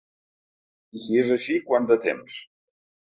I 0.99 1.03
si 1.03 1.19
és 1.25 1.29
així, 1.35 1.59
quant 1.69 1.87
de 1.93 1.99
temps? 2.07 2.39